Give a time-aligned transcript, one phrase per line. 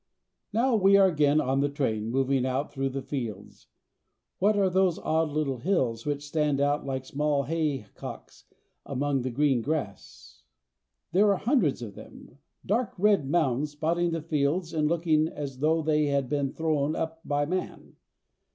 [0.51, 3.67] Now we are again on the train, mov ing out through the fields.
[4.39, 8.45] What are those odd little hills which stand out like small haycocks
[8.83, 10.41] among the green grass?
[11.11, 16.07] There are hundredsof them, dark red mounds, spotting the fields and looking as though they
[16.07, 17.95] had been thrown up by man.